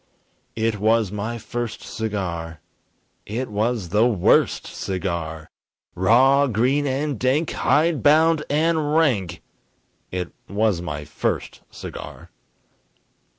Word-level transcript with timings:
It 0.55 0.79
was 0.79 1.11
my 1.11 1.37
first 1.37 1.81
cigar! 1.83 2.59
It 3.27 3.49
was 3.51 3.89
the 3.89 4.07
worst 4.07 4.65
cigar! 4.65 5.51
Raw, 5.93 6.47
green 6.47 6.87
and 6.87 7.19
dank, 7.19 7.51
hide 7.51 8.01
bound 8.01 8.43
and 8.49 8.95
rank 8.95 9.43
It 10.09 10.31
was 10.49 10.81
my 10.81 11.05
first 11.05 11.61
cigar! 11.69 12.31